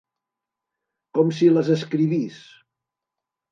[1.19, 2.43] Com si les escrivís.